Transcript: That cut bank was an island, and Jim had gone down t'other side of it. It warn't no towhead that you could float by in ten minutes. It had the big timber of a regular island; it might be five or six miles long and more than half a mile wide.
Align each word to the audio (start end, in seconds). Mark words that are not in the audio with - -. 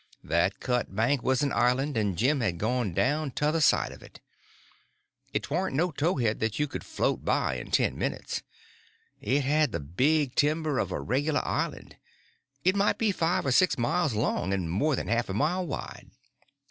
That 0.23 0.59
cut 0.59 0.95
bank 0.95 1.21
was 1.21 1.43
an 1.43 1.51
island, 1.53 1.95
and 1.95 2.17
Jim 2.17 2.39
had 2.39 2.57
gone 2.57 2.91
down 2.95 3.29
t'other 3.29 3.61
side 3.61 3.91
of 3.91 4.01
it. 4.01 4.19
It 5.31 5.51
warn't 5.51 5.75
no 5.75 5.91
towhead 5.91 6.39
that 6.39 6.57
you 6.57 6.67
could 6.67 6.83
float 6.83 7.23
by 7.23 7.57
in 7.57 7.69
ten 7.69 7.99
minutes. 7.99 8.41
It 9.19 9.41
had 9.43 9.71
the 9.71 9.79
big 9.79 10.33
timber 10.33 10.79
of 10.79 10.91
a 10.91 10.99
regular 10.99 11.47
island; 11.47 11.97
it 12.63 12.75
might 12.75 12.97
be 12.97 13.11
five 13.11 13.45
or 13.45 13.51
six 13.51 13.77
miles 13.77 14.15
long 14.15 14.53
and 14.53 14.71
more 14.71 14.95
than 14.95 15.07
half 15.07 15.29
a 15.29 15.35
mile 15.35 15.67
wide. 15.67 16.09